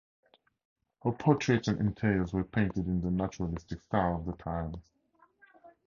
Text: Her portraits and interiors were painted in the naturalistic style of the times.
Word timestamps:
Her 1.03 1.11
portraits 1.11 1.67
and 1.67 1.79
interiors 1.79 2.33
were 2.33 2.43
painted 2.43 2.87
in 2.87 3.01
the 3.01 3.11
naturalistic 3.11 3.81
style 3.83 4.15
of 4.15 4.25
the 4.25 4.33
times. 4.43 4.81